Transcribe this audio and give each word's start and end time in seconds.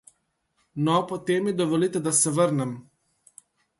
No, 0.87 0.95
potem 1.11 1.45
mi 1.49 1.53
dovolite, 1.59 2.01
da 2.09 2.17
se 2.21 2.33
vrnem. 2.39 2.73